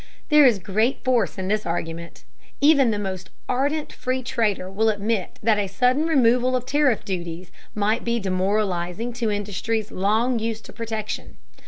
There 0.29 0.47
is 0.47 0.57
great 0.57 1.03
force 1.03 1.37
in 1.37 1.47
this 1.47 1.63
argument. 1.63 2.23
Even 2.59 2.89
the 2.89 2.97
most 2.97 3.29
ardent 3.47 3.93
free 3.93 4.23
trader 4.23 4.67
will 4.67 4.89
admit 4.89 5.37
that 5.43 5.59
a 5.59 5.67
sudden 5.67 6.07
removal 6.07 6.55
of 6.55 6.65
tariff 6.65 7.05
duties 7.05 7.51
might 7.75 8.03
be 8.03 8.19
demoralizing 8.19 9.13
to 9.13 9.29
industries 9.29 9.91
long 9.91 10.39
used 10.39 10.65
to 10.65 10.73
protection. 10.73 11.37